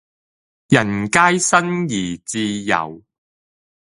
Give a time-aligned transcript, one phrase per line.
[0.69, 3.03] 人皆生而自由